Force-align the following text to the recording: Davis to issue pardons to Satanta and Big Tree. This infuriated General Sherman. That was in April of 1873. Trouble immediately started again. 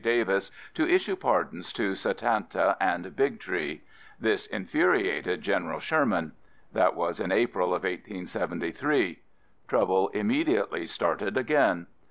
Davis 0.03 0.49
to 0.73 0.89
issue 0.89 1.15
pardons 1.15 1.71
to 1.73 1.93
Satanta 1.93 2.75
and 2.79 3.15
Big 3.15 3.39
Tree. 3.39 3.83
This 4.19 4.47
infuriated 4.47 5.43
General 5.43 5.79
Sherman. 5.79 6.31
That 6.73 6.95
was 6.95 7.19
in 7.19 7.31
April 7.31 7.67
of 7.67 7.83
1873. 7.83 9.19
Trouble 9.67 10.07
immediately 10.07 10.87
started 10.87 11.37
again. 11.37 11.85